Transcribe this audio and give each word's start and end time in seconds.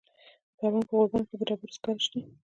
د 0.03 0.03
پروان 0.57 0.81
په 0.87 0.93
غوربند 0.97 1.25
کې 1.29 1.35
د 1.39 1.41
ډبرو 1.49 1.75
سکاره 1.77 2.01
شته. 2.05 2.19